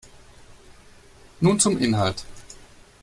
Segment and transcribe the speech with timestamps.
[1.41, 2.25] Nun zum Inhalt.